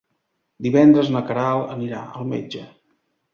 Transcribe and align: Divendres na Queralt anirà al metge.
Divendres 0.67 1.11
na 1.15 1.21
Queralt 1.27 1.75
anirà 1.75 2.01
al 2.21 2.27
metge. 2.33 2.65